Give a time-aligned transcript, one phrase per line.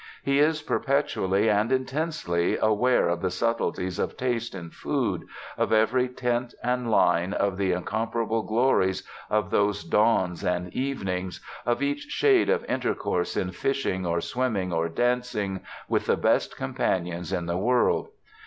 [0.23, 5.27] He is perpetually and intensely aware of the subtleties of taste in food,
[5.59, 11.83] of every tint and line of the incomparable glories of those dawns and evenings, of
[11.83, 17.45] each shade of intercourse in fishing or swimming or dancing with the best companions in
[17.45, 18.07] the world.